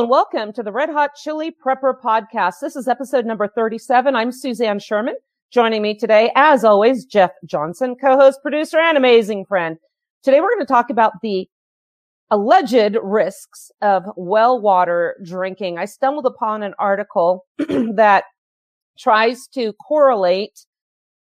[0.00, 2.54] And welcome to the Red Hot Chili Prepper Podcast.
[2.62, 4.16] This is episode number 37.
[4.16, 5.14] I'm Suzanne Sherman.
[5.50, 9.76] Joining me today, as always, Jeff Johnson, co-host, producer, and amazing friend.
[10.22, 11.46] Today we're going to talk about the
[12.30, 15.76] alleged risks of well water drinking.
[15.76, 18.24] I stumbled upon an article that
[18.98, 20.64] tries to correlate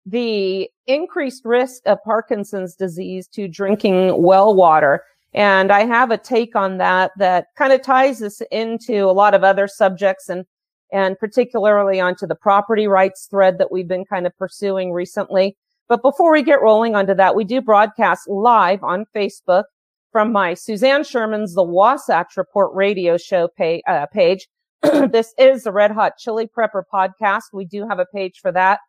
[0.05, 5.03] the increased risk of Parkinson's disease to drinking well water.
[5.33, 9.33] And I have a take on that that kind of ties us into a lot
[9.33, 10.45] of other subjects and,
[10.91, 15.55] and particularly onto the property rights thread that we've been kind of pursuing recently.
[15.87, 19.63] But before we get rolling onto that, we do broadcast live on Facebook
[20.11, 24.47] from my Suzanne Sherman's The Wasatch Report radio show pay, uh, page.
[24.81, 27.43] this is the Red Hot Chili Prepper podcast.
[27.53, 28.79] We do have a page for that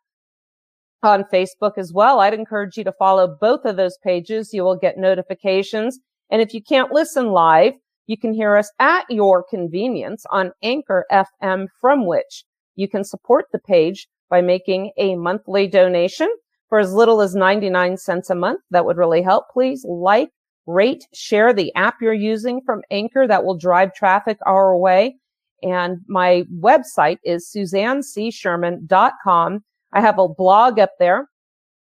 [1.03, 2.19] on Facebook as well.
[2.19, 4.53] I'd encourage you to follow both of those pages.
[4.53, 5.99] You will get notifications.
[6.31, 7.73] And if you can't listen live,
[8.07, 12.43] you can hear us at your convenience on Anchor FM from which
[12.75, 16.29] you can support the page by making a monthly donation
[16.69, 18.61] for as little as 99 cents a month.
[18.71, 19.49] That would really help.
[19.51, 20.29] Please like,
[20.65, 25.17] rate, share the app you're using from Anchor that will drive traffic our way.
[25.61, 29.63] And my website is suzannecsherman.com.
[29.93, 31.27] I have a blog up there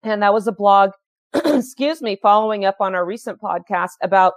[0.05, 0.91] and that was a blog,
[1.45, 4.35] excuse me, following up on our recent podcast about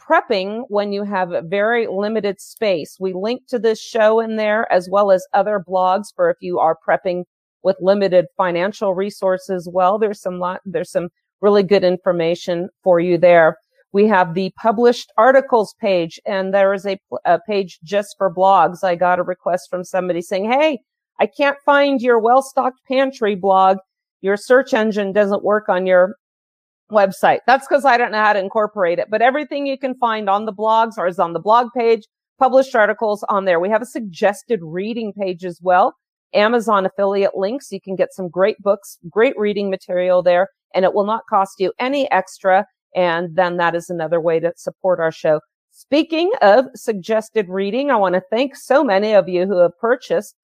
[0.00, 2.96] prepping when you have very limited space.
[2.98, 6.58] We link to this show in there as well as other blogs for if you
[6.58, 7.24] are prepping
[7.62, 9.68] with limited financial resources.
[9.72, 13.56] Well, there's some lot, there's some really good information for you there.
[13.92, 18.82] We have the published articles page and there is a, a page just for blogs.
[18.82, 20.80] I got a request from somebody saying, Hey,
[21.20, 23.76] I can't find your well-stocked pantry blog.
[24.22, 26.16] Your search engine doesn't work on your
[26.92, 27.40] website.
[27.46, 30.44] That's because I don't know how to incorporate it, but everything you can find on
[30.44, 32.02] the blogs or is on the blog page,
[32.38, 33.58] published articles on there.
[33.58, 35.94] We have a suggested reading page as well.
[36.34, 37.70] Amazon affiliate links.
[37.70, 41.58] You can get some great books, great reading material there, and it will not cost
[41.58, 42.64] you any extra.
[42.94, 45.40] And then that is another way to support our show.
[45.70, 50.34] Speaking of suggested reading, I want to thank so many of you who have purchased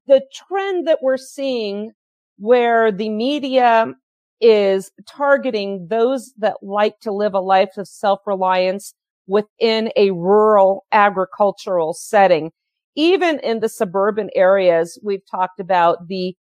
[0.06, 1.90] the trend that we're seeing
[2.38, 3.92] where the media
[4.40, 8.94] is targeting those that like to live a life of self-reliance
[9.28, 12.50] within a rural agricultural setting.
[12.96, 16.34] Even in the suburban areas, we've talked about the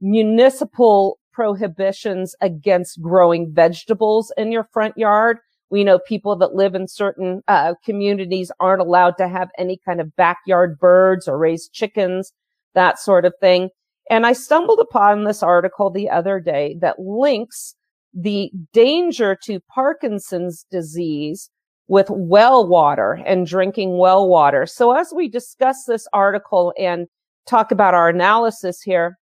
[0.00, 5.38] municipal prohibitions against growing vegetables in your front yard.
[5.70, 10.00] We know people that live in certain uh, communities aren't allowed to have any kind
[10.00, 12.32] of backyard birds or raise chickens,
[12.74, 13.68] that sort of thing.
[14.10, 17.76] And I stumbled upon this article the other day that links
[18.12, 21.50] the danger to Parkinson's disease
[21.90, 24.64] with well water and drinking well water.
[24.64, 27.08] So as we discuss this article and
[27.48, 29.18] talk about our analysis here,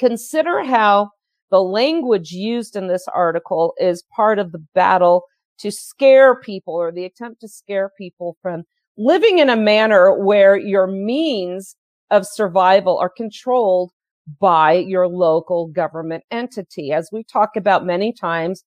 [0.00, 1.10] consider how
[1.52, 5.22] the language used in this article is part of the battle
[5.58, 8.64] to scare people or the attempt to scare people from
[8.98, 11.76] living in a manner where your means
[12.10, 13.92] of survival are controlled
[14.40, 16.90] by your local government entity.
[16.90, 18.64] As we talk about many times,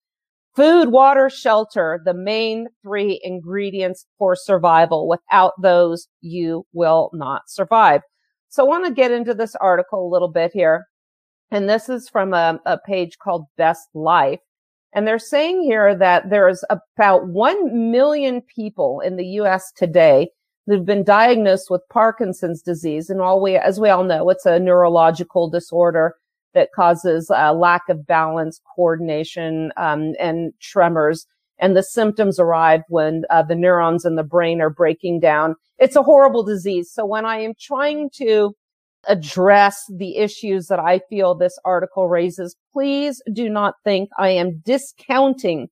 [0.55, 5.07] food, water, shelter, the main three ingredients for survival.
[5.07, 8.01] Without those, you will not survive.
[8.49, 10.85] So I want to get into this article a little bit here.
[11.51, 14.39] And this is from a, a page called Best Life.
[14.93, 19.73] And they're saying here that there's about 1 million people in the U.S.
[19.75, 20.29] today
[20.67, 23.09] who've been diagnosed with Parkinson's disease.
[23.09, 26.15] And all we, as we all know, it's a neurological disorder
[26.55, 31.27] that causes a lack of balance, coordination, um, and tremors.
[31.59, 35.55] And the symptoms arrive when uh, the neurons in the brain are breaking down.
[35.77, 36.91] It's a horrible disease.
[36.91, 38.55] So when I am trying to
[39.07, 42.55] address the issues that I feel this article raises.
[42.73, 45.67] Please do not think I am discounting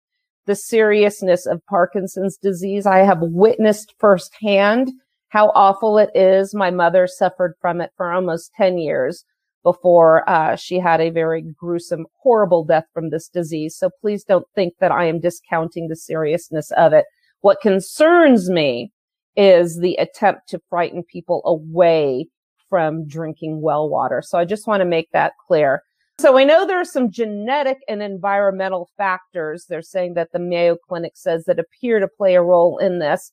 [0.46, 2.86] the seriousness of Parkinson's disease.
[2.86, 4.92] I have witnessed firsthand
[5.30, 6.54] how awful it is.
[6.54, 9.24] My mother suffered from it for almost 10 years
[9.64, 13.76] before uh, she had a very gruesome, horrible death from this disease.
[13.76, 17.06] So please don't think that I am discounting the seriousness of it.
[17.42, 18.92] What concerns me
[19.36, 22.28] is the attempt to frighten people away
[22.70, 24.22] from drinking well water.
[24.24, 25.82] So I just want to make that clear.
[26.20, 29.66] So I know there are some genetic and environmental factors.
[29.68, 33.32] They're saying that the Mayo Clinic says that appear to play a role in this.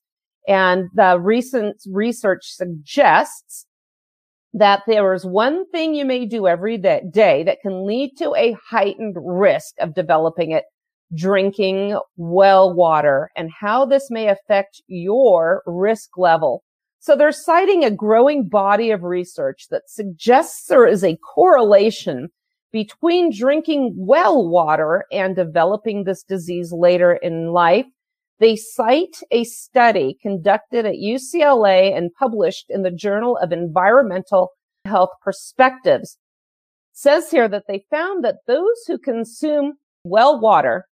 [0.49, 3.67] And the recent research suggests
[4.52, 8.56] that there is one thing you may do every day that can lead to a
[8.69, 10.64] heightened risk of developing it,
[11.14, 16.62] drinking well water and how this may affect your risk level.
[16.99, 22.29] So they're citing a growing body of research that suggests there is a correlation
[22.73, 27.87] between drinking well water and developing this disease later in life.
[28.41, 34.51] They cite a study conducted at UCLA and published in the Journal of Environmental
[34.85, 36.19] Health Perspectives.
[36.93, 40.87] It says here that they found that those who consume well water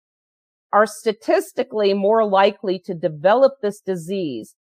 [0.73, 4.55] are statistically more likely to develop this disease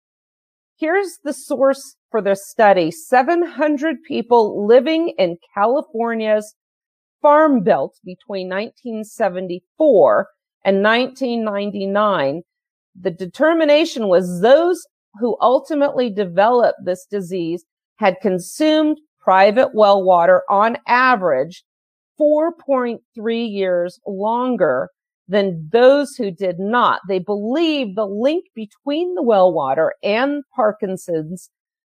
[0.81, 2.89] Here's the source for the study.
[2.89, 6.55] 700 people living in California's
[7.21, 10.27] farm belt between 1974
[10.65, 12.41] and 1999.
[12.99, 14.85] The determination was those
[15.19, 17.65] who ultimately developed this disease
[17.97, 21.63] had consumed private well water on average
[22.19, 22.99] 4.3
[23.51, 24.89] years longer
[25.27, 27.01] than those who did not.
[27.07, 31.49] They believe the link between the well water and Parkinson's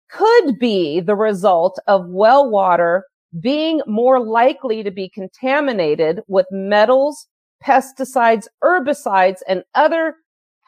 [0.09, 3.05] could be the result of well water
[3.39, 7.27] being more likely to be contaminated with metals,
[7.63, 10.15] pesticides, herbicides, and other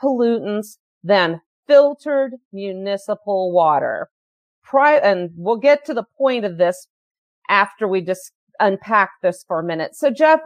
[0.01, 4.09] pollutants than filtered municipal water.
[4.63, 6.87] Pri- and we'll get to the point of this
[7.49, 9.95] after we just unpack this for a minute.
[9.95, 10.39] So Jeff,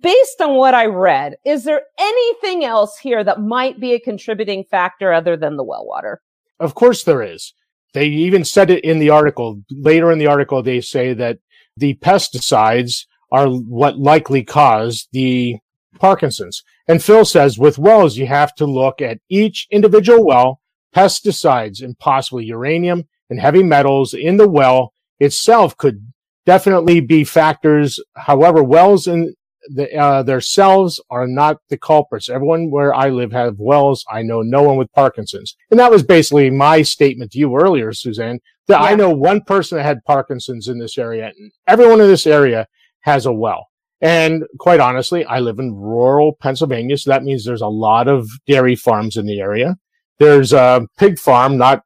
[0.00, 4.64] based on what I read, is there anything else here that might be a contributing
[4.70, 6.20] factor other than the well water?
[6.60, 7.54] Of course there is.
[7.94, 9.62] They even said it in the article.
[9.70, 11.38] Later in the article, they say that
[11.76, 15.56] the pesticides are what likely caused the
[15.98, 16.62] Parkinson's.
[16.88, 20.60] And Phil says with wells, you have to look at each individual well,
[20.94, 26.12] pesticides and possibly uranium and heavy metals in the well itself could
[26.44, 28.00] definitely be factors.
[28.16, 29.34] However, wells in
[29.68, 32.28] the, uh, themselves are not the culprits.
[32.28, 34.04] Everyone where I live have wells.
[34.10, 35.56] I know no one with Parkinson's.
[35.70, 38.86] And that was basically my statement to you earlier, Suzanne, that yeah.
[38.86, 42.66] I know one person that had Parkinson's in this area and everyone in this area
[43.00, 43.68] has a well.
[44.02, 46.98] And quite honestly, I live in rural Pennsylvania.
[46.98, 49.76] So that means there's a lot of dairy farms in the area.
[50.18, 51.84] There's a pig farm, not,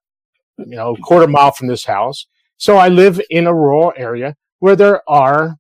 [0.57, 2.27] you know, a quarter mile from this house.
[2.57, 5.57] So I live in a rural area where there are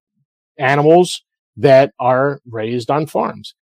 [0.58, 1.22] animals
[1.58, 3.54] that are raised on farms.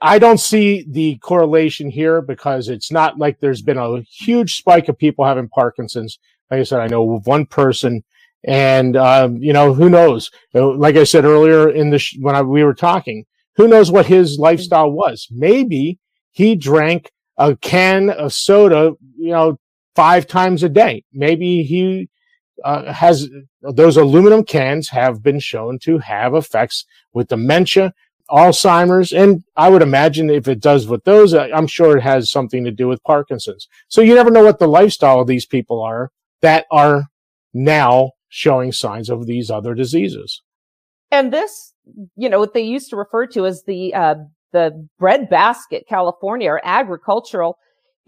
[0.00, 4.88] I don't see the correlation here because it's not like there's been a huge spike
[4.88, 6.18] of people having Parkinson's.
[6.50, 8.02] Like I said, I know one person
[8.44, 10.30] and, um, you know, who knows?
[10.54, 13.24] Like I said earlier in the, sh- when I, we were talking,
[13.56, 15.28] who knows what his lifestyle was?
[15.30, 15.98] Maybe
[16.30, 19.58] he drank a can of soda, you know,
[19.94, 21.04] five times a day.
[21.12, 22.08] Maybe he
[22.64, 23.28] uh, has
[23.62, 27.92] those aluminum cans have been shown to have effects with dementia,
[28.30, 32.64] Alzheimer's, and I would imagine if it does with those, I'm sure it has something
[32.64, 33.68] to do with Parkinson's.
[33.88, 37.06] So you never know what the lifestyle of these people are that are
[37.52, 40.42] now showing signs of these other diseases.
[41.10, 41.74] And this,
[42.16, 44.14] you know, what they used to refer to as the uh,
[44.52, 47.56] the breadbasket California or agricultural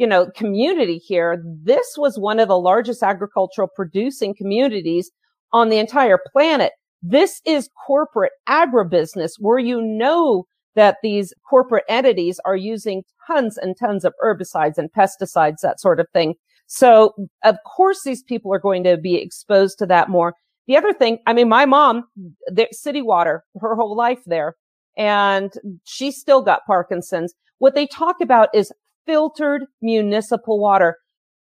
[0.03, 5.11] you know, community here, this was one of the largest agricultural producing communities
[5.53, 6.73] on the entire planet.
[7.03, 13.77] This is corporate agribusiness where you know that these corporate entities are using tons and
[13.79, 16.35] tons of herbicides and pesticides, that sort of thing.
[16.75, 17.13] So
[17.45, 20.33] of course these people are going to be exposed to that more.
[20.67, 22.05] The other thing, I mean, my mom,
[22.47, 24.55] the city water, her whole life there,
[24.97, 25.53] and
[25.85, 27.35] she still got Parkinson's.
[27.59, 28.73] What they talk about is
[29.05, 30.97] filtered municipal water.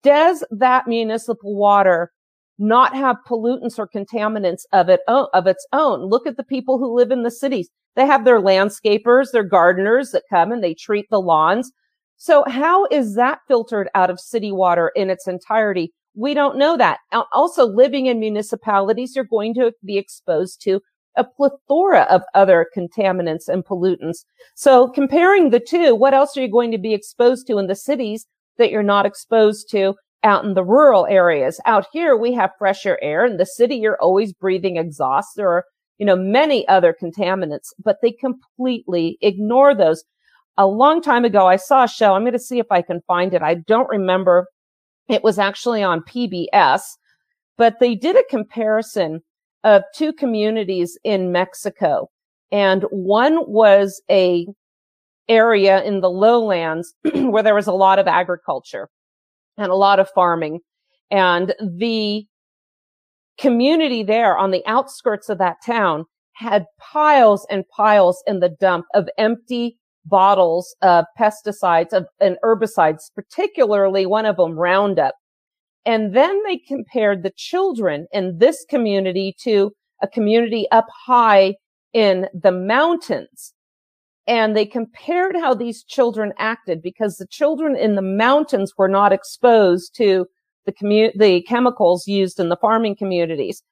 [0.01, 2.13] Does that municipal water
[2.57, 6.09] not have pollutants or contaminants of it, of its own?
[6.09, 7.69] Look at the people who live in the cities.
[7.97, 11.69] They have their landscapers, their gardeners that come and they treat the lawns.
[12.17, 15.93] So how is that filtered out of city water in its entirety?
[16.17, 16.99] we don't know that.
[17.31, 20.81] Also living in municipalities, you're going to be exposed to
[21.15, 24.25] a plethora of other contaminants and pollutants.
[24.55, 27.75] So comparing the two, what else are you going to be exposed to in the
[27.75, 28.25] cities
[28.57, 29.93] that you're not exposed to
[30.23, 31.61] out in the rural areas?
[31.65, 33.23] Out here, we have fresher air.
[33.23, 35.29] In the city, you're always breathing exhaust.
[35.35, 35.65] There are,
[35.99, 40.03] you know, many other contaminants, but they completely ignore those.
[40.57, 42.13] A long time ago, I saw a show.
[42.13, 43.41] I'm going to see if I can find it.
[43.41, 44.47] I don't remember.
[45.07, 46.81] It was actually on PBS,
[47.57, 49.21] but they did a comparison
[49.63, 52.09] of two communities in Mexico.
[52.51, 54.47] And one was a
[55.29, 58.89] area in the lowlands where there was a lot of agriculture
[59.57, 60.59] and a lot of farming.
[61.11, 62.25] And the
[63.37, 68.85] community there on the outskirts of that town had piles and piles in the dump
[68.93, 69.77] of empty
[70.09, 75.15] bottles of pesticides of, and herbicides, particularly one of them Roundup.
[75.85, 79.71] And then they compared the children in this community to
[80.01, 81.55] a community up high
[81.93, 83.53] in the mountains.
[84.27, 89.13] And they compared how these children acted because the children in the mountains were not
[89.13, 90.25] exposed to
[90.65, 93.63] the commu- the chemicals used in the farming communities.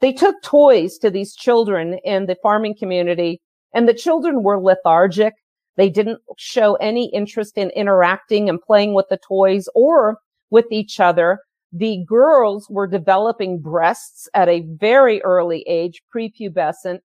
[0.00, 3.42] They took toys to these children in the farming community
[3.74, 5.34] and the children were lethargic.
[5.78, 10.18] They didn't show any interest in interacting and playing with the toys or
[10.50, 11.38] with each other
[11.72, 17.00] the girls were developing breasts at a very early age, prepubescent.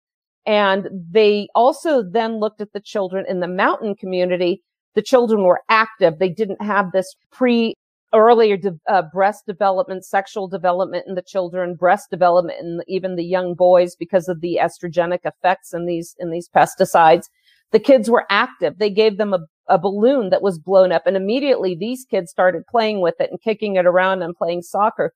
[0.45, 4.61] And they also then looked at the children in the mountain community.
[4.95, 6.19] The children were active.
[6.19, 7.75] They didn't have this pre
[8.13, 13.25] earlier de- uh, breast development, sexual development in the children, breast development in even the
[13.25, 17.29] young boys because of the estrogenic effects in these, in these pesticides.
[17.73, 18.77] The kids were active.
[18.77, 22.65] They gave them a, a balloon that was blown up and immediately these kids started
[22.67, 25.11] playing with it and kicking it around and playing soccer.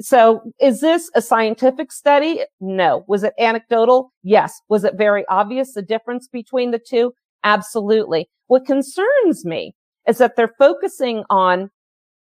[0.00, 2.42] So is this a scientific study?
[2.60, 3.04] No.
[3.08, 4.12] Was it anecdotal?
[4.22, 4.60] Yes.
[4.68, 7.12] Was it very obvious the difference between the two?
[7.44, 8.28] Absolutely.
[8.46, 9.74] What concerns me
[10.06, 11.70] is that they're focusing on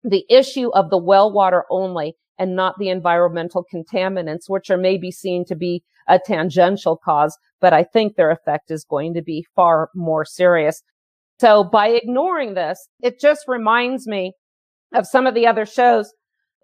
[0.03, 5.11] the issue of the well water only and not the environmental contaminants, which are maybe
[5.11, 9.45] seen to be a tangential cause but I think their effect is going to be
[9.55, 10.81] far more serious.
[11.39, 14.33] So by ignoring this, it just reminds me
[14.93, 16.11] of some of the other shows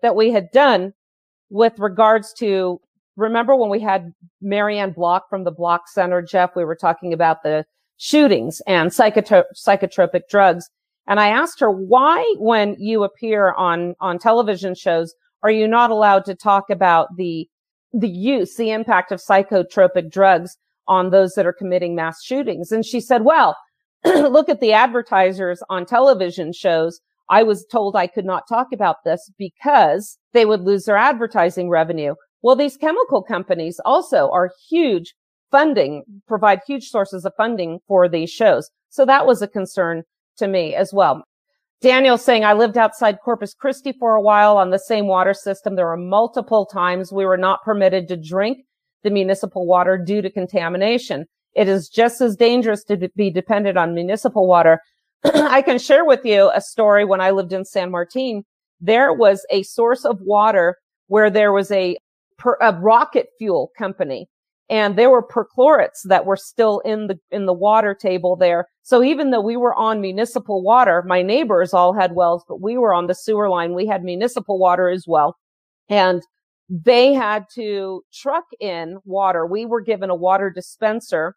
[0.01, 0.93] that we had done
[1.49, 2.79] with regards to,
[3.15, 4.11] remember when we had
[4.41, 7.65] Mary Ann Block from the Block Center, Jeff, we were talking about the
[7.97, 10.69] shootings and psychotropic drugs.
[11.07, 15.91] And I asked her, why, when you appear on, on television shows, are you not
[15.91, 17.47] allowed to talk about the,
[17.95, 22.71] the use, the impact of psychotropic drugs on those that are committing mass shootings.
[22.71, 23.55] And she said, well,
[24.05, 26.99] look at the advertisers on television shows.
[27.29, 31.69] I was told I could not talk about this because they would lose their advertising
[31.69, 32.13] revenue.
[32.43, 35.15] Well, these chemical companies also are huge
[35.49, 38.69] funding, provide huge sources of funding for these shows.
[38.89, 40.03] So that was a concern
[40.37, 41.23] to me as well.
[41.81, 45.75] Daniel saying I lived outside Corpus Christi for a while on the same water system.
[45.75, 48.59] There were multiple times we were not permitted to drink
[49.03, 51.25] the municipal water due to contamination.
[51.53, 54.79] It is just as dangerous to be dependent on municipal water.
[55.23, 58.43] I can share with you a story when I lived in San Martin.
[58.81, 60.77] There was a source of water
[61.07, 61.97] where there was a,
[62.61, 64.27] a rocket fuel company
[64.69, 68.67] and there were perchlorates that were still in the in the water table there.
[68.83, 72.77] So even though we were on municipal water, my neighbors all had wells, but we
[72.77, 73.73] were on the sewer line.
[73.73, 75.35] We had municipal water as well.
[75.89, 76.21] And
[76.69, 79.45] they had to truck in water.
[79.45, 81.35] We were given a water dispenser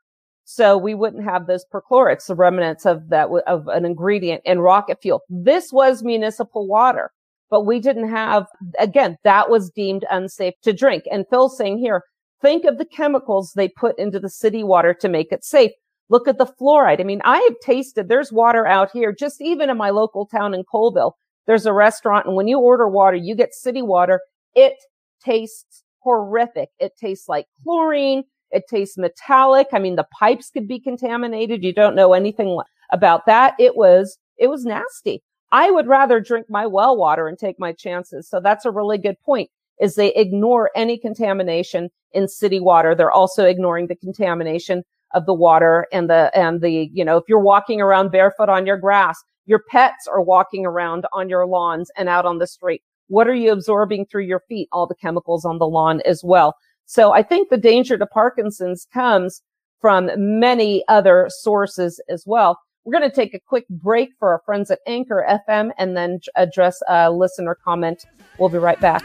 [0.50, 4.96] so we wouldn't have those perchlorates, the remnants of that, of an ingredient in rocket
[5.02, 5.20] fuel.
[5.28, 7.10] This was municipal water,
[7.50, 8.46] but we didn't have,
[8.78, 11.04] again, that was deemed unsafe to drink.
[11.12, 12.02] And Phil's saying here,
[12.40, 15.72] think of the chemicals they put into the city water to make it safe.
[16.10, 17.00] Look at the fluoride.
[17.00, 20.54] I mean, I have tasted, there's water out here, just even in my local town
[20.54, 21.16] in Colville.
[21.46, 24.20] There's a restaurant and when you order water, you get city water.
[24.54, 24.74] It
[25.22, 26.70] tastes horrific.
[26.78, 28.24] It tastes like chlorine.
[28.50, 29.68] It tastes metallic.
[29.72, 31.62] I mean, the pipes could be contaminated.
[31.62, 32.58] You don't know anything
[32.90, 33.54] about that.
[33.58, 35.22] It was, it was nasty.
[35.52, 38.28] I would rather drink my well water and take my chances.
[38.28, 42.94] So that's a really good point is they ignore any contamination in city water.
[42.94, 44.82] They're also ignoring the contamination
[45.14, 48.66] of the water and the, and the, you know, if you're walking around barefoot on
[48.66, 52.82] your grass, your pets are walking around on your lawns and out on the street.
[53.08, 54.68] What are you absorbing through your feet?
[54.70, 56.54] All the chemicals on the lawn as well.
[56.84, 59.42] So I think the danger to Parkinson's comes
[59.80, 62.58] from many other sources as well.
[62.84, 66.20] We're going to take a quick break for our friends at Anchor FM and then
[66.36, 68.06] address a listener comment.
[68.38, 69.04] We'll be right back.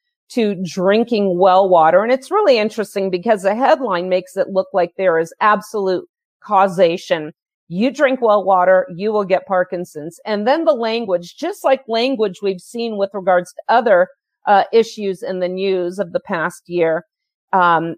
[0.31, 2.03] to drinking well water.
[2.03, 6.05] And it's really interesting because the headline makes it look like there is absolute
[6.41, 7.33] causation.
[7.67, 10.19] You drink well water, you will get Parkinson's.
[10.25, 14.07] And then the language, just like language we've seen with regards to other
[14.47, 17.05] uh, issues in the news of the past year,
[17.53, 17.95] um,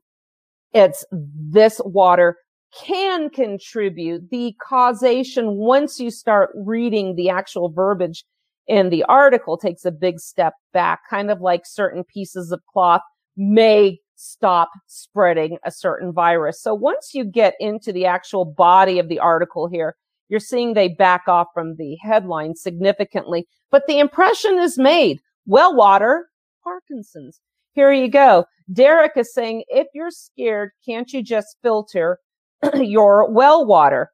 [0.73, 2.37] it's this water
[2.83, 8.25] can contribute the causation once you start reading the actual verbiage
[8.67, 13.01] in the article takes a big step back, kind of like certain pieces of cloth
[13.35, 16.61] may stop spreading a certain virus.
[16.61, 19.95] So once you get into the actual body of the article here,
[20.29, 25.19] you're seeing they back off from the headline significantly, but the impression is made.
[25.45, 26.29] Well water,
[26.63, 27.41] Parkinson's.
[27.73, 28.45] Here you go.
[28.71, 32.19] Derek is saying, if you're scared, can't you just filter
[32.75, 34.09] your well water?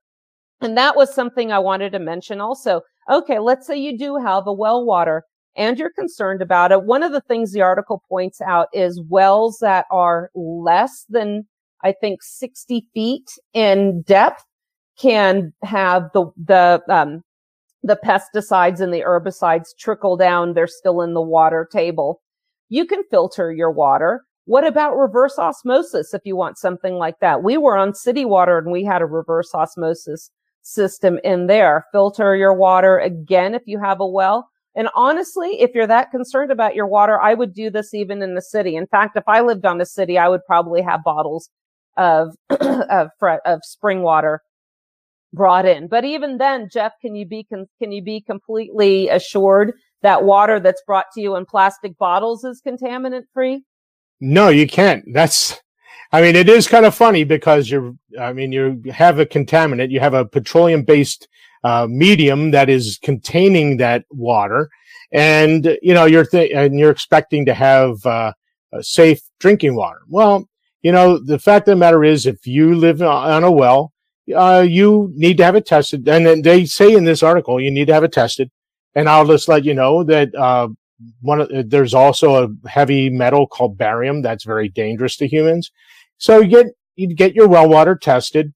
[0.62, 2.82] And that was something I wanted to mention also.
[3.10, 5.24] Okay, let's say you do have a well water
[5.56, 6.84] and you're concerned about it.
[6.84, 11.48] One of the things the article points out is wells that are less than,
[11.84, 14.44] I think, 60 feet in depth
[15.00, 17.24] can have the, the, um,
[17.81, 20.53] the pesticides and the herbicides trickle down.
[20.53, 22.22] They're still in the water table.
[22.70, 24.24] You can filter your water.
[24.46, 27.44] What about reverse osmosis if you want something like that?
[27.44, 30.29] We were on city water and we had a reverse osmosis
[30.74, 31.86] system in there.
[31.92, 34.50] Filter your water again if you have a well.
[34.75, 38.36] And honestly, if you're that concerned about your water, I would do this even in
[38.36, 38.75] the city.
[38.75, 41.50] In fact, if I lived on the city, I would probably have bottles
[41.98, 44.42] of, of, of spring water
[45.34, 45.88] brought in.
[45.88, 50.82] But even then, Jeff, can you be, can you be completely assured that water that's
[50.86, 53.64] brought to you in plastic bottles is contaminant free?
[54.22, 55.03] No, you can't.
[55.14, 55.60] That's,
[56.11, 59.91] I mean, it is kind of funny because you're, I mean, you have a contaminant,
[59.91, 61.27] you have a petroleum based
[61.63, 64.69] uh, medium that is containing that water.
[65.11, 68.33] And, you know, you're, th- and you're expecting to have, uh,
[68.81, 70.00] safe drinking water.
[70.07, 70.48] Well,
[70.81, 73.93] you know, the fact of the matter is if you live on a well,
[74.35, 76.07] uh, you need to have it tested.
[76.07, 78.50] And they say in this article, you need to have it tested.
[78.95, 80.69] And I'll just let you know that, uh,
[81.22, 85.72] one of, there's also a heavy metal called barium that's very dangerous to humans.
[86.20, 88.53] So you get you get your well water tested.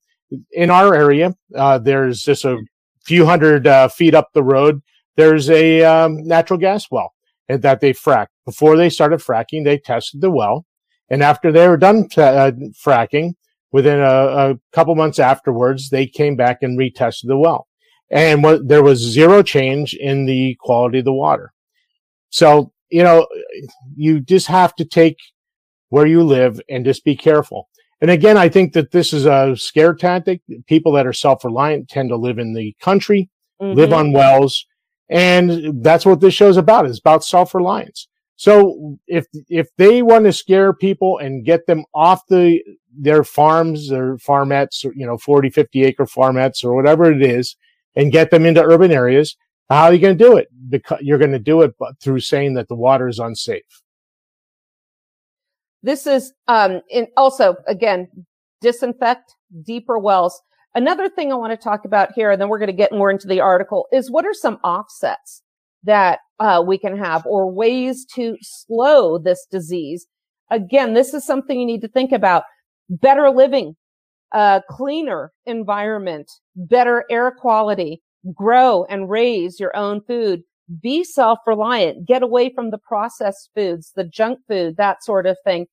[0.52, 2.60] In our area, uh, there's just a
[3.06, 4.82] few hundred uh, feet up the road.
[5.16, 7.14] There's a um, natural gas well
[7.50, 8.28] and that they fracked.
[8.46, 10.66] Before they started fracking, they tested the well,
[11.10, 12.52] and after they were done uh,
[12.84, 13.34] fracking,
[13.72, 17.68] within a, a, couple months afterwards, they came back and retested the well,
[18.10, 21.54] and what, there was zero change in the quality of the water.
[22.30, 23.28] So, you know,
[23.96, 25.18] you just have to take
[25.94, 27.70] where you live and just be careful.
[28.02, 30.42] And again, I think that this is a scare tactic.
[30.66, 33.30] People that are self-reliant tend to live in the country,
[33.62, 33.78] mm-hmm.
[33.78, 34.66] live on wells.
[35.08, 36.88] And that's what this show is about.
[36.88, 38.08] It's about self-reliance.
[38.38, 42.64] So if, if they want to scare people and get them off the,
[42.98, 47.56] their farms, their farmettes, or, you know, 40, 50 acre farmettes or whatever it is,
[47.96, 49.38] and get them into urban areas,
[49.70, 50.48] how are you going to do it?
[50.70, 53.83] Because you're going to do it through saying that the water is unsafe.
[55.84, 56.82] This is um,
[57.18, 58.08] also again
[58.62, 60.42] disinfect deeper wells.
[60.74, 63.12] Another thing I want to talk about here, and then we're going to get more
[63.12, 65.44] into the article, is what are some offsets
[65.84, 70.08] that uh, we can have or ways to slow this disease?
[70.50, 72.44] Again, this is something you need to think about.
[72.90, 73.76] Better living,
[74.70, 78.02] cleaner environment, better air quality,
[78.34, 80.42] grow and raise your own food.
[80.82, 82.06] Be self-reliant.
[82.06, 85.68] Get away from the processed foods, the junk food, that sort of thing.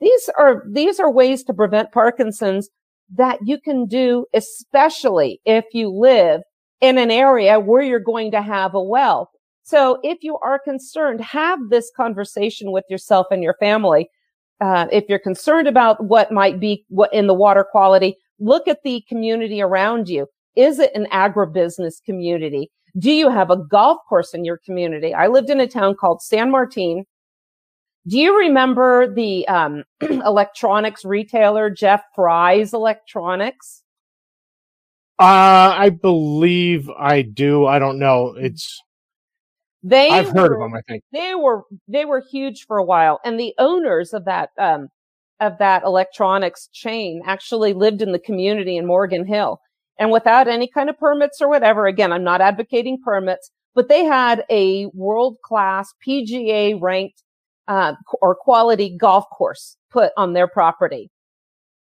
[0.00, 2.68] These are, these are ways to prevent Parkinson's
[3.14, 6.42] that you can do, especially if you live
[6.80, 9.30] in an area where you're going to have a well.
[9.62, 14.08] So if you are concerned, have this conversation with yourself and your family.
[14.60, 18.82] Uh, if you're concerned about what might be what in the water quality, look at
[18.84, 20.26] the community around you.
[20.54, 22.70] Is it an agribusiness community?
[22.98, 25.12] Do you have a golf course in your community?
[25.12, 27.04] I lived in a town called San Martin.
[28.06, 33.82] Do you remember the um, electronics retailer Jeff Fry's Electronics?
[35.18, 37.66] Uh, I believe I do.
[37.66, 38.34] I don't know.
[38.38, 38.82] It's
[39.82, 40.74] They I've heard of them.
[40.74, 41.02] I think.
[41.12, 44.88] they were they were huge for a while and the owners of that um
[45.40, 49.60] of that electronics chain actually lived in the community in Morgan Hill
[49.98, 54.04] and without any kind of permits or whatever again I'm not advocating permits but they
[54.04, 57.22] had a world class PGA ranked
[57.68, 61.10] uh, or quality golf course put on their property.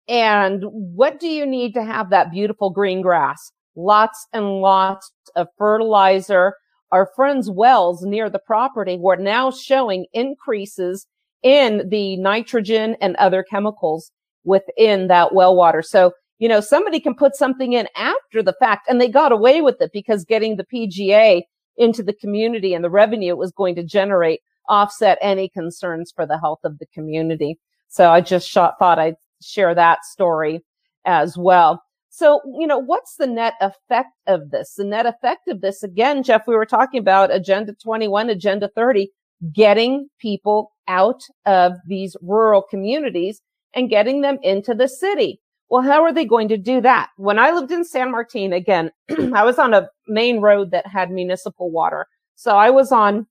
[0.08, 3.52] And what do you need to have that beautiful green grass?
[3.76, 6.54] Lots and lots of fertilizer.
[6.92, 11.06] Our friends' wells near the property were now showing increases
[11.42, 14.10] in the nitrogen and other chemicals
[14.44, 15.82] within that well water.
[15.82, 19.60] So, you know, somebody can put something in after the fact and they got away
[19.60, 21.42] with it because getting the PGA
[21.76, 26.26] into the community and the revenue it was going to generate offset any concerns for
[26.26, 27.58] the health of the community.
[27.88, 30.64] So I just shot, thought I'd share that story
[31.04, 31.82] as well.
[32.08, 34.74] So, you know, what's the net effect of this?
[34.76, 39.10] The net effect of this, again, Jeff, we were talking about Agenda 21, Agenda 30,
[39.52, 43.40] getting people out of these rural communities
[43.74, 45.40] and getting them into the city.
[45.70, 47.10] Well, how are they going to do that?
[47.16, 48.90] When I lived in San Martin, again,
[49.32, 52.06] I was on a main road that had municipal water.
[52.34, 53.26] So I was on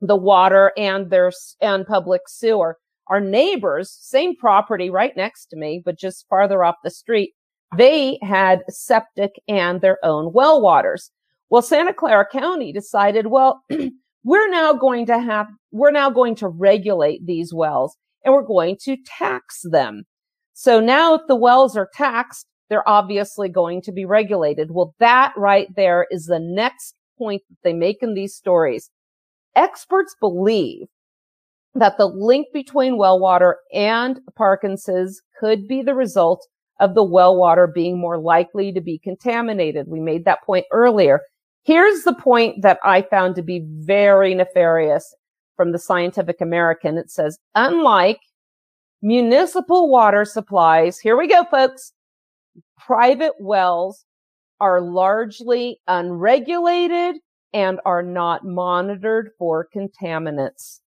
[0.00, 2.78] the water and their and public sewer.
[3.06, 7.32] Our neighbors, same property right next to me, but just farther off the street,
[7.76, 11.12] they had septic and their own well waters.
[11.48, 13.62] Well, Santa Clara County decided, well,
[14.24, 18.76] we're now going to have, we're now going to regulate these wells and we're going
[18.82, 20.02] to tax them.
[20.60, 24.72] So now if the wells are taxed, they're obviously going to be regulated.
[24.72, 28.90] Well, that right there is the next point that they make in these stories.
[29.54, 30.88] Experts believe
[31.76, 36.44] that the link between well water and Parkinson's could be the result
[36.80, 39.86] of the well water being more likely to be contaminated.
[39.86, 41.20] We made that point earlier.
[41.62, 45.14] Here's the point that I found to be very nefarious
[45.54, 46.98] from the Scientific American.
[46.98, 48.18] It says, unlike
[49.02, 51.92] municipal water supplies, here we go, folks,
[52.76, 54.04] private wells
[54.60, 57.16] are largely unregulated
[57.52, 60.80] and are not monitored for contaminants.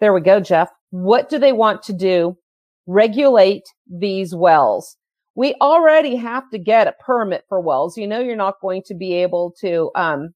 [0.00, 0.68] There we go, Jeff.
[0.90, 2.36] What do they want to do?
[2.86, 4.96] Regulate these wells.
[5.34, 7.96] We already have to get a permit for wells.
[7.96, 10.34] You know, you're not going to be able to, um,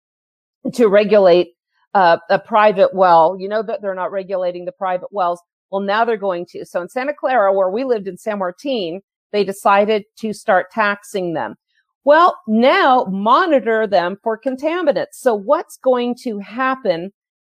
[0.72, 1.48] to regulate
[1.94, 3.36] uh, a private well.
[3.38, 5.40] You know that they're not regulating the private wells.
[5.70, 6.64] Well, now they're going to.
[6.64, 9.00] So in Santa Clara, where we lived in San Martin,
[9.32, 11.56] they decided to start taxing them.
[12.04, 15.12] Well, now monitor them for contaminants.
[15.12, 17.12] So what's going to happen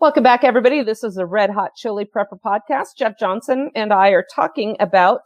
[0.06, 0.84] Welcome back, everybody.
[0.84, 2.89] This is the Red Hot Chili Prepper Podcast.
[2.96, 5.22] Jeff Johnson and I are talking about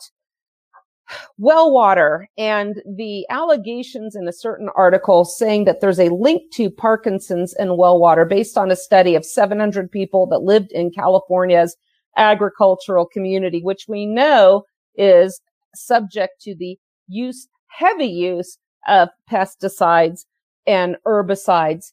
[1.38, 6.70] well water and the allegations in a certain article saying that there's a link to
[6.70, 11.76] Parkinson's and well water based on a study of 700 people that lived in California's
[12.15, 14.63] agricultural community, which we know
[14.96, 15.42] is
[15.76, 20.24] subject to the use, heavy use of pesticides
[20.65, 21.92] and herbicides.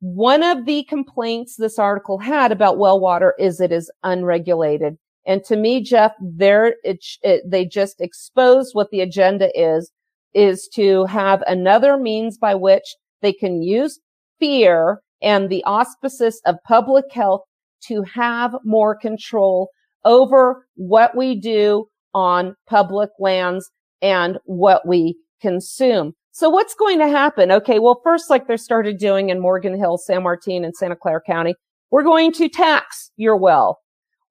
[0.00, 4.98] One of the complaints this article had about well water is it is unregulated.
[5.26, 9.90] And to me, Jeff, there it, it, they just expose what the agenda is,
[10.34, 13.98] is to have another means by which they can use
[14.38, 17.40] fear and the auspices of public health
[17.88, 19.70] to have more control
[20.04, 23.70] over what we do on public lands
[24.02, 26.12] and what we consume.
[26.36, 27.50] So what's going to happen?
[27.50, 27.78] Okay.
[27.78, 31.54] Well, first, like they started doing in Morgan Hill, San Martin and Santa Clara County,
[31.90, 33.78] we're going to tax your well.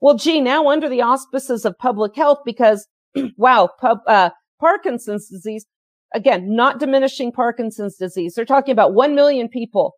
[0.02, 2.88] Well, gee, now under the auspices of public health, because
[3.38, 5.66] wow, pub, uh, Parkinson's disease,
[6.14, 8.36] again, not diminishing Parkinson's disease.
[8.36, 9.96] They're talking about 1 million people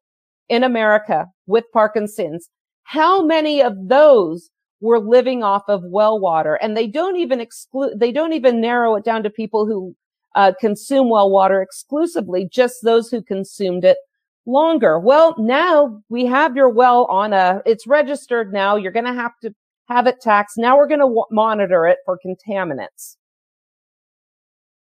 [0.48, 2.50] in America with Parkinson's.
[2.84, 6.56] How many of those were living off of well water?
[6.56, 9.94] And they don't even exclude, they don't even narrow it down to people who
[10.38, 13.98] uh, consume well water exclusively, just those who consumed it
[14.46, 15.00] longer.
[15.00, 18.76] Well, now we have your well on a, it's registered now.
[18.76, 19.54] You're going to have to
[19.88, 20.58] have it taxed.
[20.58, 23.18] Now we're going to w- monitor it for contaminants.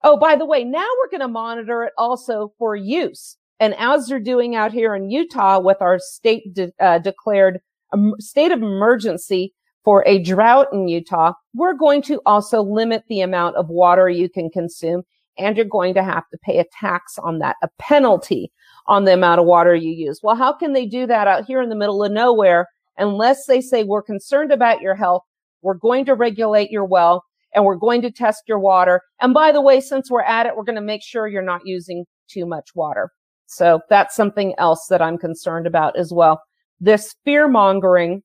[0.05, 3.39] Oh, by the way, now we're going to monitor it also for use.
[3.59, 7.61] And as they're doing out here in Utah with our state de- uh, declared
[7.95, 13.23] um, state of emergency for a drought in Utah, we're going to also limit the
[13.23, 15.03] amount of water you can consume.
[15.39, 18.51] And you're going to have to pay a tax on that, a penalty
[18.87, 20.21] on the amount of water you use.
[20.23, 22.67] Well, how can they do that out here in the middle of nowhere
[22.99, 25.23] unless they say we're concerned about your health,
[25.63, 29.01] we're going to regulate your well, and we're going to test your water.
[29.21, 31.63] And by the way, since we're at it, we're going to make sure you're not
[31.65, 33.11] using too much water.
[33.47, 36.43] So that's something else that I'm concerned about as well.
[36.81, 38.23] This fear mongering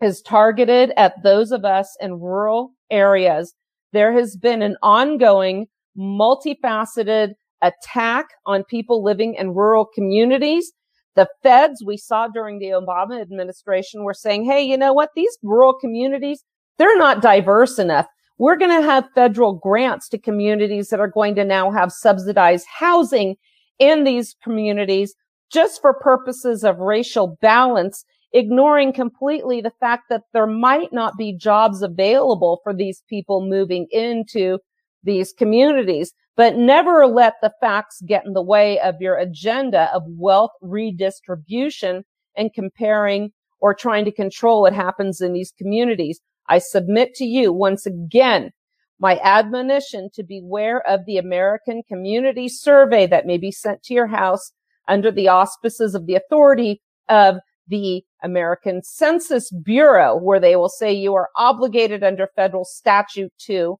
[0.00, 3.54] is targeted at those of us in rural areas.
[3.92, 5.66] There has been an ongoing
[5.98, 7.30] multifaceted
[7.62, 10.72] attack on people living in rural communities
[11.14, 15.10] the feds we saw during the Obama administration were saying, Hey, you know what?
[15.14, 16.44] These rural communities,
[16.78, 18.06] they're not diverse enough.
[18.38, 22.66] We're going to have federal grants to communities that are going to now have subsidized
[22.68, 23.36] housing
[23.78, 25.14] in these communities
[25.52, 31.36] just for purposes of racial balance, ignoring completely the fact that there might not be
[31.36, 34.58] jobs available for these people moving into
[35.04, 40.02] these communities but never let the facts get in the way of your agenda of
[40.08, 42.02] wealth redistribution
[42.36, 46.20] and comparing or trying to control what happens in these communities.
[46.48, 48.50] I submit to you once again
[48.98, 54.06] my admonition to beware of the American Community Survey that may be sent to your
[54.06, 54.52] house
[54.88, 57.36] under the auspices of the authority of
[57.66, 63.78] the American Census Bureau, where they will say you are obligated under federal statute to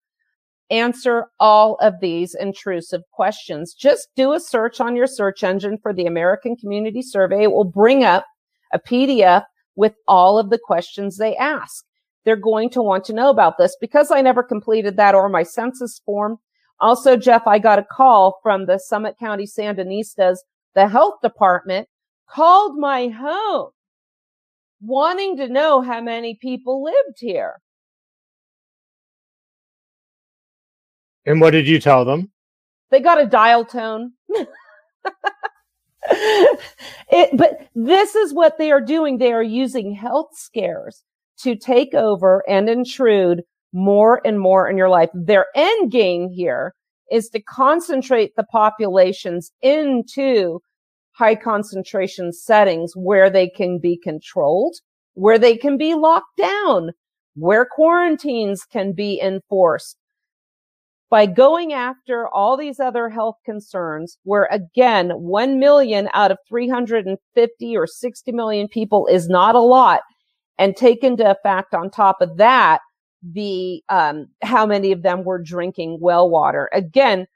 [0.74, 3.74] answer all of these intrusive questions.
[3.74, 7.44] Just do a search on your search engine for the American Community Survey.
[7.44, 8.26] It will bring up
[8.72, 9.44] a PDF
[9.76, 11.84] with all of the questions they ask.
[12.24, 15.42] They're going to want to know about this because I never completed that or my
[15.42, 16.38] census form.
[16.80, 20.38] Also, Jeff, I got a call from the Summit County Sandinistas.
[20.74, 21.88] The health department
[22.28, 23.70] called my home
[24.80, 27.60] wanting to know how many people lived here.
[31.26, 32.30] And what did you tell them?
[32.90, 34.12] They got a dial tone.
[36.10, 39.18] it, but this is what they are doing.
[39.18, 41.02] They are using health scares
[41.40, 45.10] to take over and intrude more and more in your life.
[45.14, 46.74] Their end game here
[47.10, 50.60] is to concentrate the populations into
[51.12, 54.76] high concentration settings where they can be controlled,
[55.14, 56.90] where they can be locked down,
[57.34, 59.96] where quarantines can be enforced,
[61.14, 67.76] by going after all these other health concerns where again, 1 million out of 350
[67.76, 70.00] or 60 million people is not a lot.
[70.58, 72.80] And take into effect on top of that,
[73.22, 76.68] the, um, how many of them were drinking well water.
[76.72, 77.28] Again,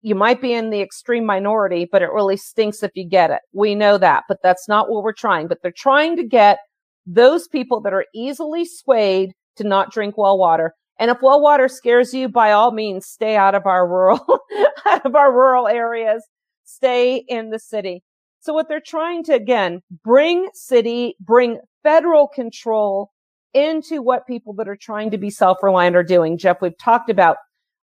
[0.00, 3.42] you might be in the extreme minority, but it really stinks if you get it.
[3.52, 5.46] We know that, but that's not what we're trying.
[5.46, 6.58] But they're trying to get
[7.06, 11.66] those people that are easily swayed to not drink well water and if well water
[11.66, 14.24] scares you, by all means, stay out of our rural,
[14.86, 16.24] out of our rural areas.
[16.62, 18.04] Stay in the city.
[18.38, 23.10] So what they're trying to, again, bring city, bring federal control
[23.52, 26.38] into what people that are trying to be self-reliant are doing.
[26.38, 27.36] Jeff, we've talked about,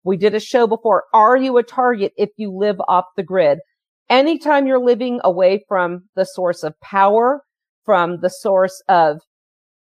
[0.05, 1.03] we did a show before.
[1.13, 3.59] Are you a target if you live off the grid?
[4.09, 7.43] Anytime you're living away from the source of power,
[7.85, 9.19] from the source of,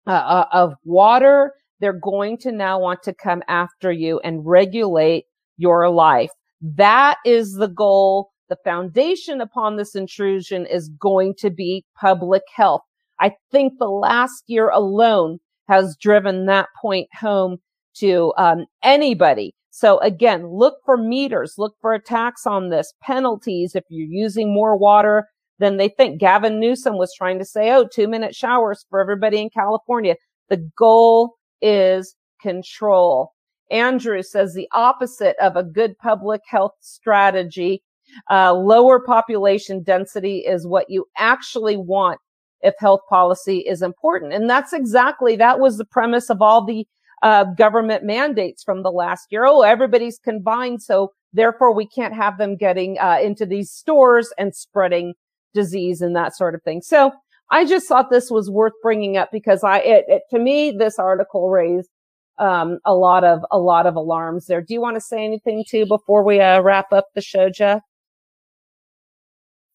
[0.07, 5.25] uh, uh of water, they're going to now want to come after you and regulate
[5.57, 6.31] your life.
[6.61, 8.29] That is the goal.
[8.49, 12.81] The foundation upon this intrusion is going to be public health.
[13.19, 17.57] I think the last year alone has driven that point home
[17.97, 19.53] to um, anybody.
[19.69, 24.75] So again, look for meters, look for attacks on this, penalties if you're using more
[24.75, 25.27] water
[25.59, 26.19] than they think.
[26.19, 30.15] Gavin Newsom was trying to say, oh, two minute showers for everybody in California.
[30.49, 33.33] The goal is control.
[33.71, 37.83] Andrew says the opposite of a good public health strategy.
[38.29, 42.19] Uh, lower population density is what you actually want
[42.61, 44.33] if health policy is important.
[44.33, 46.87] And that's exactly, that was the premise of all the
[47.21, 49.45] uh, government mandates from the last year.
[49.45, 50.81] Oh, everybody's confined.
[50.81, 55.13] So therefore we can't have them getting uh, into these stores and spreading
[55.53, 56.81] disease and that sort of thing.
[56.81, 57.11] So
[57.51, 60.99] I just thought this was worth bringing up because I, it, it to me, this
[60.99, 61.89] article raised
[62.37, 64.61] um, a lot of a lot of alarms there.
[64.61, 67.81] Do you want to say anything too before we uh, wrap up the show, Jeff?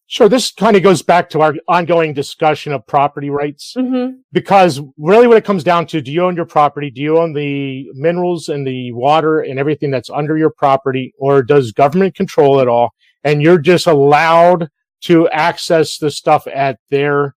[0.07, 0.29] Sure.
[0.29, 4.17] This kind of goes back to our ongoing discussion of property rights, mm-hmm.
[4.31, 6.91] because really, what it comes down to: do you own your property?
[6.91, 11.41] Do you own the minerals and the water and everything that's under your property, or
[11.41, 12.91] does government control it all?
[13.23, 14.69] And you're just allowed
[15.01, 17.34] to access the stuff at their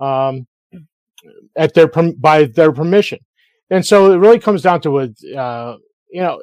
[0.00, 0.46] um,
[1.56, 3.18] at their by their permission.
[3.70, 5.76] And so it really comes down to a, uh,
[6.10, 6.42] you know,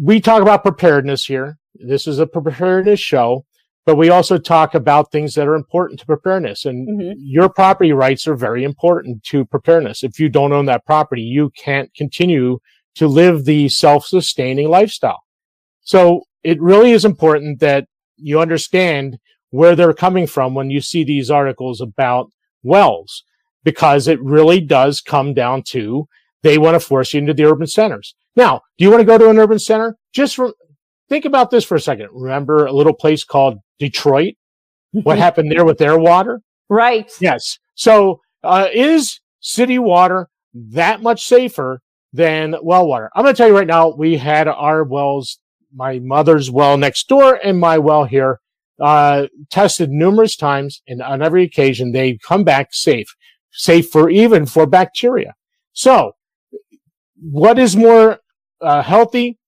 [0.00, 1.58] we talk about preparedness here.
[1.74, 3.44] This is a preparedness show,
[3.86, 6.64] but we also talk about things that are important to preparedness.
[6.64, 7.12] And mm-hmm.
[7.18, 10.02] your property rights are very important to preparedness.
[10.02, 12.58] If you don't own that property, you can't continue
[12.96, 15.22] to live the self-sustaining lifestyle.
[15.82, 19.18] So it really is important that you understand
[19.50, 22.30] where they're coming from when you see these articles about
[22.64, 23.22] wells,
[23.62, 26.08] because it really does come down to
[26.42, 28.14] they want to force you into the urban centers.
[28.36, 29.96] Now, do you want to go to an urban center?
[30.12, 30.52] Just for,
[31.08, 32.08] think about this for a second.
[32.12, 34.34] Remember a little place called Detroit?
[35.02, 36.40] what happened there with their water?
[36.68, 37.10] Right.
[37.20, 37.58] Yes.
[37.74, 41.80] So, uh, is city water that much safer
[42.12, 43.10] than well water?
[43.14, 45.38] I'm going to tell you right now, we had our wells,
[45.74, 48.40] my mother's well next door and my well here,
[48.80, 53.14] uh, tested numerous times and on every occasion they come back safe,
[53.50, 55.34] safe for even for bacteria.
[55.72, 56.12] So
[57.20, 58.20] what is more
[58.60, 59.38] uh, healthy?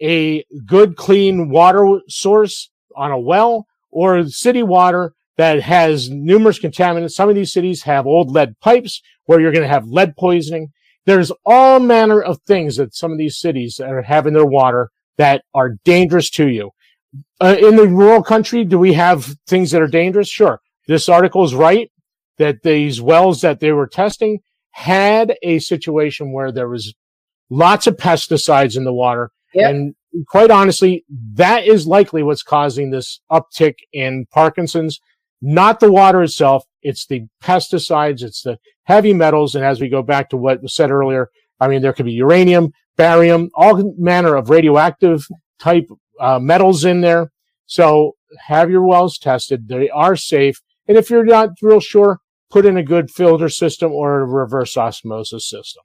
[0.00, 7.12] A good, clean water source on a well or city water that has numerous contaminants.
[7.12, 10.68] Some of these cities have old lead pipes where you're going to have lead poisoning.
[11.06, 15.44] There's all manner of things that some of these cities are having their water that
[15.54, 16.70] are dangerous to you.
[17.40, 20.28] Uh, in the rural country, do we have things that are dangerous?
[20.28, 20.60] Sure.
[20.86, 21.90] This article is right
[22.38, 24.40] that these wells that they were testing
[24.72, 26.94] had a situation where there was
[27.50, 29.30] lots of pesticides in the water.
[29.54, 29.70] Yep.
[29.70, 29.94] And
[30.28, 35.00] quite honestly, that is likely what's causing this uptick in Parkinson's,
[35.40, 36.64] not the water itself.
[36.82, 38.22] It's the pesticides.
[38.22, 39.54] It's the heavy metals.
[39.54, 42.12] And as we go back to what was said earlier, I mean, there could be
[42.12, 45.26] uranium, barium, all manner of radioactive
[45.58, 45.88] type
[46.20, 47.30] uh, metals in there.
[47.66, 48.12] So
[48.46, 49.68] have your wells tested.
[49.68, 50.60] They are safe.
[50.86, 52.18] And if you're not real sure,
[52.50, 55.82] put in a good filter system or a reverse osmosis system.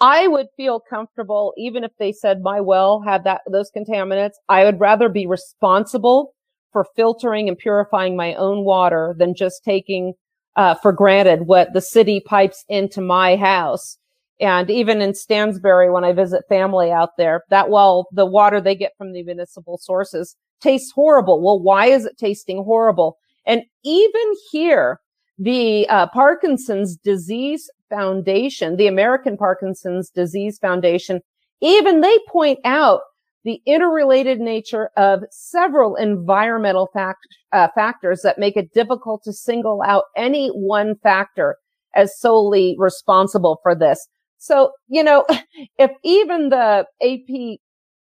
[0.00, 4.34] I would feel comfortable even if they said my well had that, those contaminants.
[4.48, 6.32] I would rather be responsible
[6.72, 10.14] for filtering and purifying my own water than just taking
[10.56, 13.98] uh, for granted what the city pipes into my house.
[14.40, 18.74] And even in Stansbury, when I visit family out there, that well, the water they
[18.74, 21.42] get from the municipal sources tastes horrible.
[21.42, 23.18] Well, why is it tasting horrible?
[23.46, 25.00] And even here,
[25.38, 31.20] the uh, Parkinson's disease Foundation, the American Parkinson's Disease Foundation,
[31.60, 33.00] even they point out
[33.44, 39.82] the interrelated nature of several environmental fact, uh, factors that make it difficult to single
[39.82, 41.56] out any one factor
[41.94, 44.06] as solely responsible for this.
[44.40, 45.24] So, you know,
[45.78, 47.58] if even the AP,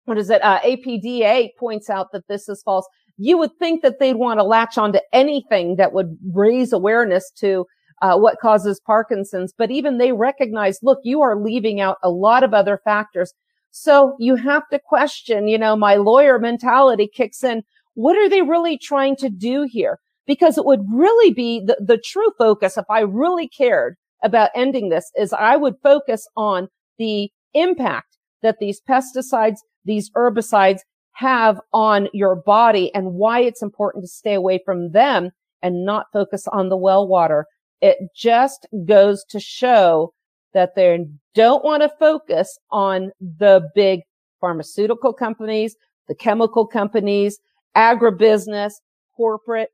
[0.04, 3.98] what is it, uh, APDA points out that this is false, you would think that
[3.98, 7.66] they'd want to latch onto anything that would raise awareness to
[8.02, 12.42] uh, what causes Parkinson's, but even they recognize, look, you are leaving out a lot
[12.42, 13.34] of other factors.
[13.72, 17.62] So you have to question, you know, my lawyer mentality kicks in.
[17.94, 19.98] What are they really trying to do here?
[20.30, 22.76] because it would really be the, the true focus.
[22.76, 26.68] If I really cared about ending this is I would focus on
[26.98, 30.80] the impact that these pesticides, these herbicides
[31.12, 35.30] have on your body and why it's important to stay away from them
[35.62, 37.46] and not focus on the well water.
[37.80, 40.12] It just goes to show
[40.52, 44.00] that they don't want to focus on the big
[44.40, 45.76] pharmaceutical companies,
[46.08, 47.38] the chemical companies,
[47.76, 48.72] agribusiness,
[49.16, 49.68] corporate,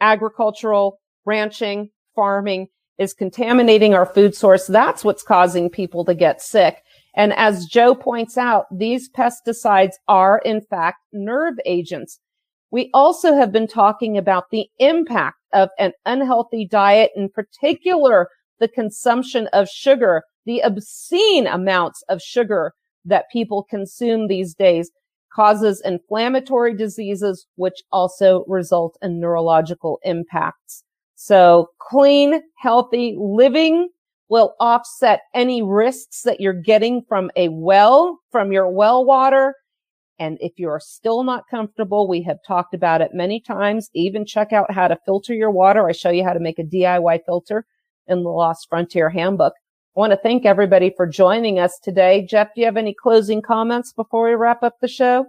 [0.00, 2.66] agricultural, ranching, farming
[2.98, 4.66] is contaminating our food source.
[4.66, 6.82] That's what's causing people to get sick.
[7.14, 12.18] And as Joe points out, these pesticides are in fact nerve agents.
[12.70, 18.28] We also have been talking about the impact of an unhealthy diet, in particular,
[18.60, 22.72] the consumption of sugar, the obscene amounts of sugar
[23.04, 24.90] that people consume these days
[25.34, 30.84] causes inflammatory diseases, which also result in neurological impacts.
[31.24, 33.90] So clean, healthy living
[34.28, 39.54] will offset any risks that you're getting from a well, from your well water.
[40.18, 43.88] And if you're still not comfortable, we have talked about it many times.
[43.94, 45.88] Even check out how to filter your water.
[45.88, 47.66] I show you how to make a DIY filter
[48.08, 49.52] in the Lost Frontier Handbook.
[49.96, 52.26] I want to thank everybody for joining us today.
[52.28, 55.26] Jeff, do you have any closing comments before we wrap up the show?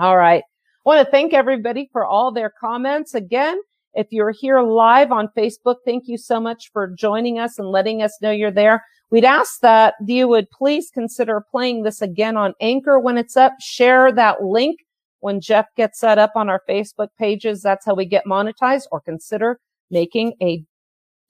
[0.00, 0.42] All right.
[0.42, 3.14] I want to thank everybody for all their comments.
[3.14, 3.60] Again,
[3.94, 8.02] if you're here live on Facebook, thank you so much for joining us and letting
[8.02, 8.84] us know you're there.
[9.10, 13.52] We'd ask that you would please consider playing this again on Anchor when it's up.
[13.60, 14.80] Share that link
[15.20, 17.62] when Jeff gets that up on our Facebook pages.
[17.62, 20.64] That's how we get monetized or consider making a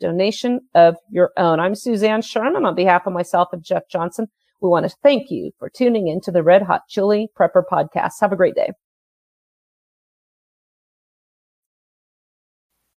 [0.00, 1.60] donation of your own.
[1.60, 4.26] I'm Suzanne Sherman on behalf of myself and Jeff Johnson.
[4.60, 8.14] We want to thank you for tuning in to the Red Hot Chili Prepper podcast.
[8.20, 8.72] Have a great day.